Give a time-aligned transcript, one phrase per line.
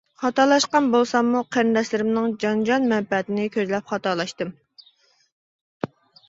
[0.19, 4.57] خاتالاشقان بولساممۇ، قېرىنداشلىرىمنىڭ جانىجان مەنپەئەتىنى كۆزلەپ خاتالاشتىم.